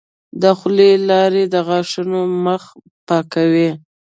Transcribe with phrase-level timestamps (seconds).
[0.41, 2.63] د خولې لاړې د غاښونو مخ
[3.07, 3.69] پاکوي.